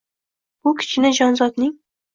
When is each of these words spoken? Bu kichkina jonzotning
Bu 0.67 0.73
kichkina 0.81 1.15
jonzotning 1.21 1.75